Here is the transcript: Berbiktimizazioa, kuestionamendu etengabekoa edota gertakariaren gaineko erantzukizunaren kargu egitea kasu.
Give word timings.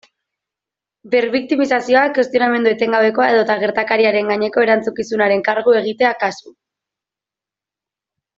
Berbiktimizazioa, 1.15 2.05
kuestionamendu 2.15 2.71
etengabekoa 2.77 3.27
edota 3.35 3.59
gertakariaren 3.65 4.33
gaineko 4.33 4.65
erantzukizunaren 4.69 5.45
kargu 5.51 5.77
egitea 5.83 6.15
kasu. 6.25 6.57